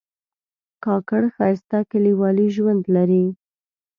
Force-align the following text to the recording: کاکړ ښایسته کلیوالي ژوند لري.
کاکړ 0.83 1.23
ښایسته 1.35 1.79
کلیوالي 1.91 2.47
ژوند 2.55 2.83
لري. 2.95 3.25